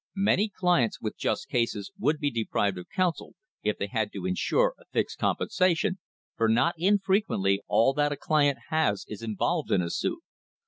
Many 0.15 0.49
clients 0.49 0.99
with 0.99 1.15
just 1.15 1.47
cases 1.47 1.91
would 1.99 2.17
be 2.17 2.31
deprived 2.31 2.79
of 2.79 2.89
counsel 2.89 3.35
if 3.61 3.77
they 3.77 3.85
had 3.85 4.11
to 4.13 4.25
insure 4.25 4.73
a 4.79 4.85
fixed 4.85 5.19
compensation, 5.19 5.99
for 6.35 6.49
not 6.49 6.73
in 6.75 6.97
frequently 6.97 7.61
all 7.67 7.93
that 7.93 8.11
a 8.11 8.17
client 8.17 8.57
has 8.71 9.05
is 9.07 9.21
involved 9.21 9.71
in 9.71 9.83
a 9.83 9.91
suit. 9.91 10.23